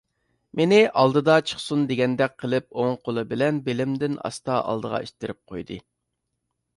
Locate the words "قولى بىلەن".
3.09-3.59